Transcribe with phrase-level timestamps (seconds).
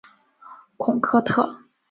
[0.77, 1.59] 孔科特。